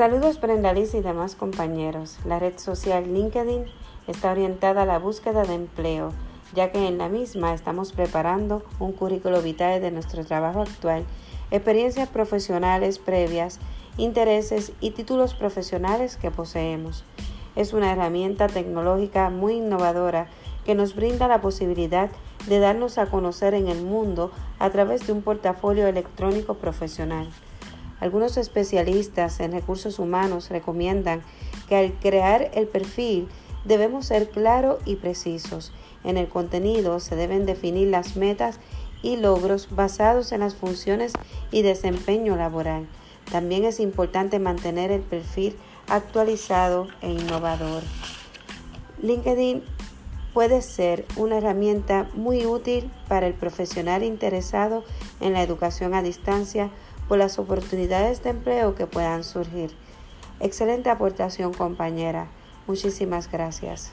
[0.00, 2.20] Saludos Brenda Liz y demás compañeros.
[2.24, 3.66] La red social LinkedIn
[4.06, 6.14] está orientada a la búsqueda de empleo,
[6.54, 11.04] ya que en la misma estamos preparando un currículo vitae de nuestro trabajo actual,
[11.50, 13.58] experiencias profesionales previas,
[13.98, 17.04] intereses y títulos profesionales que poseemos.
[17.54, 20.28] Es una herramienta tecnológica muy innovadora
[20.64, 22.08] que nos brinda la posibilidad
[22.48, 27.28] de darnos a conocer en el mundo a través de un portafolio electrónico profesional.
[28.00, 31.22] Algunos especialistas en recursos humanos recomiendan
[31.68, 33.28] que al crear el perfil
[33.64, 35.72] debemos ser claros y precisos.
[36.02, 38.58] En el contenido se deben definir las metas
[39.02, 41.12] y logros basados en las funciones
[41.50, 42.86] y desempeño laboral.
[43.30, 45.56] También es importante mantener el perfil
[45.88, 47.82] actualizado e innovador.
[49.02, 49.62] LinkedIn
[50.32, 54.84] puede ser una herramienta muy útil para el profesional interesado
[55.20, 56.70] en la educación a distancia
[57.10, 59.72] por las oportunidades de empleo que puedan surgir.
[60.38, 62.28] Excelente aportación compañera.
[62.68, 63.90] Muchísimas gracias.